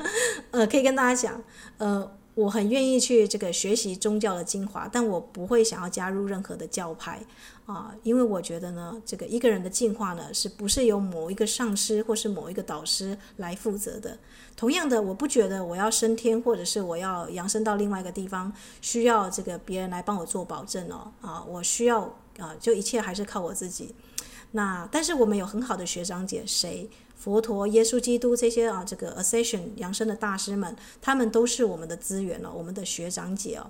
[0.52, 1.44] 呃，可以跟大家讲，
[1.78, 2.10] 呃。
[2.34, 7.22] 我很愿意去这个学习宗教的精华，但我不会想要加入任何的教派
[7.66, 14.18] 啊，因为我觉得呢，这个一个人的进化呢，是不是由某一个上师或是某一个导师来负责的？
[14.56, 18.52] 同样的，我不觉得我要升天或者是我要扬升到另外一个地方，
[18.82, 22.02] 需要这个别人来帮我做保证哦啊，我需要
[22.38, 23.94] 啊，就一切还是靠我自己。
[24.52, 26.90] 那但是我们有很好的学长姐，谁？
[27.22, 33.70] 佛陀、耶稣基督这些啊，这个 Ascension 扬升的大师们，他们都是我们的资源了，我们的学长姐哦。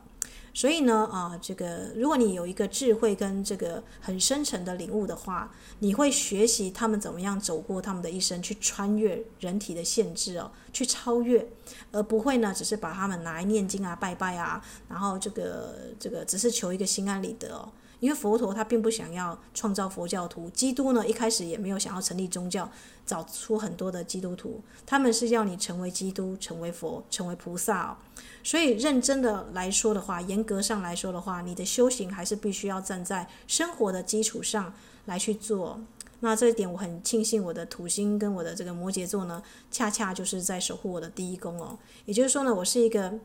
[0.54, 11.46] 所以呢，啊，这个如果你有一个智慧跟这个很深沉的领悟的话，你会学习他们怎么样走过他们的一生，去穿越人体的限制哦，去超越，
[11.92, 17.68] 而不会呢，只是把他们拿来念经啊、拜拜啊，然后这个这个只是求一个心安理得哦。
[18.00, 22.68] 因为佛陀他并不想要创造佛教徒，基督呢一开始也没有想要成立宗教，
[23.12, 27.98] 找出很多的基督徒，他们是要你成为基督，成为佛，成为菩萨哦。
[28.42, 34.74] 所以认真的来说的话，严格上来说的话，你的修行还是必须要站在生活的基础上
[35.08, 35.78] 来去做。
[36.22, 41.78] 那这一点我很庆幸，我的土星跟我的这个摩羯座呢，恰恰就是在守护我的第一宫哦。
[42.06, 43.20] 也就是说呢，我是一个。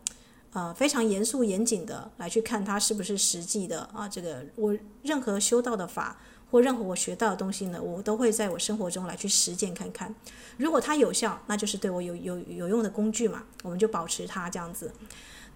[0.52, 4.08] 呃，非常严肃严谨的来去看它是不是实际的啊？
[4.08, 6.16] 这个我任何修道的法
[6.50, 10.14] 或任何我学到的东西呢，我都会在我生活中来去实践看看。
[10.56, 14.92] 如果它有效，那就是对我有有有用的工具嘛，我们就保持它这样子，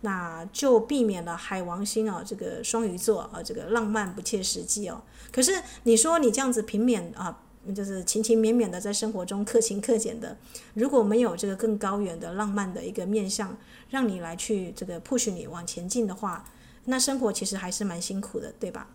[0.00, 5.02] 那就避免了海王星啊，这个双鱼座啊，这个浪漫不切实际哦。
[5.32, 7.42] 可是你说你这样子平免啊。
[7.76, 10.34] 就是勤勤勉勉的在生活中克勤克俭的，
[10.72, 13.54] 如果没有这个更高远的浪漫的一个面向，
[13.90, 16.42] 让你来去这个 push 你往前进的话，
[16.86, 18.88] 那生活其实还是蛮辛苦的，对吧？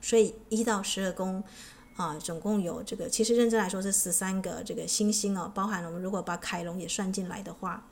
[0.00, 1.42] 所以一到十二宫
[1.96, 7.86] 啊，总共有这个，其实认真来说是十三个这个星星哦，包含了我们如果把凯龙也算进来的话。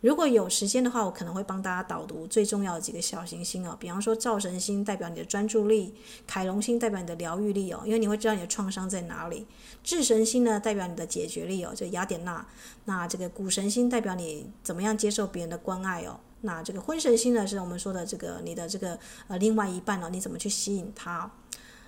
[0.00, 3.76] 如果有时间的话，我可能会帮大家导读最重要的几个小行星哦。
[3.78, 5.94] 比方说，灶神星代表你的专注力，
[6.26, 9.46] 凯龙星代表你的疗愈力哦，因为你会知道你的创伤在哪里。
[9.84, 12.44] 智神星呢，代表你的解决力哦，就雅典娜。
[12.86, 16.18] 那这个谷神星代表你怎么样接受别人的关爱哦。
[16.42, 21.30] 那这个婚神星呢，是我们说的这个你的这个呃另外一半哦，你怎么去吸引他？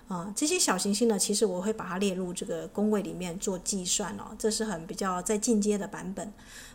[0.06, 6.30] 啊，这些小行星呢，其实我会把它列入这个宫位里面做计算哦，这是很比较在进阶的版本。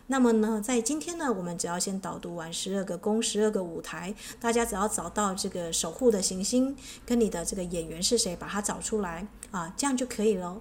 [0.08, 6.76] 那么呢，在今天呢，我们只要先导读完十二个宫、十二个舞台，大家只要找到这个守护的行星
[7.06, 10.60] 跟你的这个演员是谁，把它找出来啊，这样就可以了。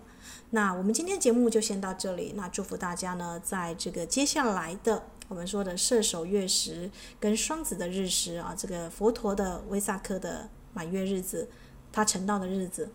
[0.52, 2.34] 那我们今天节目就先到这里。
[2.36, 11.48] 那祝福大家呢，在这个接下来的我们说的射手月食跟双子的日食啊，这个佛陀的维萨克的满月日子。
[11.92, 12.88] 他成道的日子，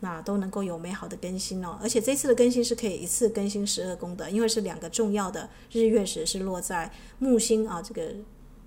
[0.00, 1.78] 那都能够有美好的更新哦。
[1.80, 8.12] 而且这次的更新是可以一次更新十二宫的，因为是两个重要的日月食是落在木星啊，这个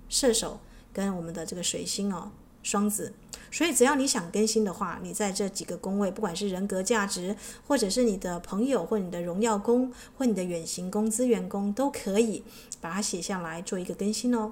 [0.08, 0.58] 射手
[0.90, 3.12] 跟我们的这个水星哦，双子。
[3.54, 7.36] 所以只要你想更新的话，你在这几个宫位，不管是人格价值，
[7.68, 12.42] 或者是你的朋友，或你的荣耀宫，或你的远行工、资员工，都可以
[12.80, 14.50] 把它写下来做一个更新哦。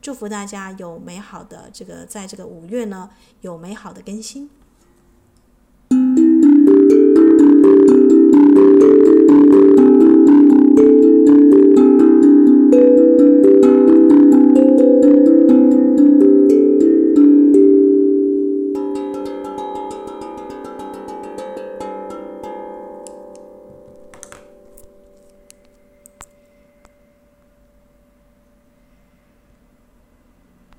[0.00, 4.48] 祝福大家有美好的这个，在这个五月呢，有美好的更新。